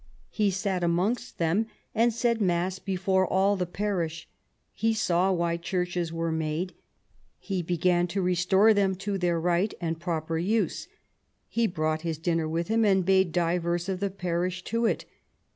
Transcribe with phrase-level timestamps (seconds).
[0.31, 4.27] He sat amongst them and said mass before all the parish;
[4.73, 6.73] he saw why churches were made;
[7.37, 10.87] he began to restore them to their right and proper use;
[11.47, 15.05] he brought his dinner with him, and bade divers of the parish to it.